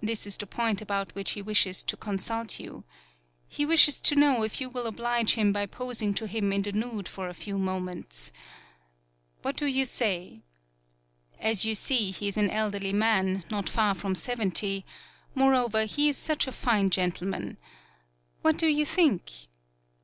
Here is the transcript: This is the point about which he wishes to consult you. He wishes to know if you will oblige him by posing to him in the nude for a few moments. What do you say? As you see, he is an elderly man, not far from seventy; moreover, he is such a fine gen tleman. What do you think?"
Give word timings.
This 0.00 0.28
is 0.28 0.38
the 0.38 0.46
point 0.46 0.80
about 0.80 1.12
which 1.16 1.32
he 1.32 1.42
wishes 1.42 1.82
to 1.82 1.96
consult 1.96 2.60
you. 2.60 2.84
He 3.48 3.66
wishes 3.66 3.98
to 4.02 4.14
know 4.14 4.44
if 4.44 4.60
you 4.60 4.70
will 4.70 4.86
oblige 4.86 5.32
him 5.32 5.52
by 5.52 5.66
posing 5.66 6.14
to 6.14 6.28
him 6.28 6.52
in 6.52 6.62
the 6.62 6.70
nude 6.70 7.08
for 7.08 7.28
a 7.28 7.34
few 7.34 7.58
moments. 7.58 8.30
What 9.42 9.56
do 9.56 9.66
you 9.66 9.84
say? 9.84 10.44
As 11.40 11.64
you 11.64 11.74
see, 11.74 12.12
he 12.12 12.28
is 12.28 12.36
an 12.36 12.48
elderly 12.48 12.92
man, 12.92 13.42
not 13.50 13.68
far 13.68 13.96
from 13.96 14.14
seventy; 14.14 14.84
moreover, 15.34 15.84
he 15.84 16.08
is 16.10 16.16
such 16.16 16.46
a 16.46 16.52
fine 16.52 16.88
gen 16.88 17.10
tleman. 17.10 17.56
What 18.42 18.58
do 18.58 18.68
you 18.68 18.84
think?" 18.86 19.32